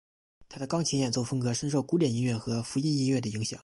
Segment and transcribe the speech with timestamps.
[0.49, 3.59] 他的钢琴演奏风格深受古典音乐和福音音乐的影响。